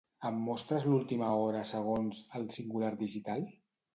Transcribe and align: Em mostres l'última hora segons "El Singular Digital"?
Em 0.27 0.37
mostres 0.45 0.87
l'última 0.91 1.27
hora 1.41 1.61
segons 1.73 2.21
"El 2.39 2.47
Singular 2.57 2.93
Digital"? 3.05 3.45